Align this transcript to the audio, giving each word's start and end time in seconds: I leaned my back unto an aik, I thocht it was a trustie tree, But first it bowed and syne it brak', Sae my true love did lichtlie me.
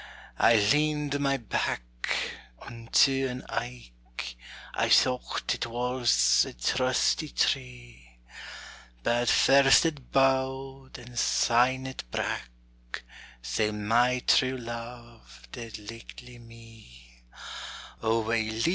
I 0.39 0.55
leaned 0.55 1.19
my 1.19 1.37
back 1.37 1.83
unto 2.59 3.27
an 3.29 3.43
aik, 3.51 4.35
I 4.73 4.89
thocht 4.89 5.53
it 5.53 5.67
was 5.67 6.43
a 6.49 6.53
trustie 6.53 7.29
tree, 7.29 8.17
But 9.03 9.29
first 9.29 9.85
it 9.85 10.11
bowed 10.11 10.97
and 10.97 11.19
syne 11.19 11.85
it 11.85 12.03
brak', 12.09 13.03
Sae 13.43 13.69
my 13.69 14.23
true 14.25 14.57
love 14.57 15.47
did 15.51 15.73
lichtlie 15.75 16.39
me. 16.41 17.21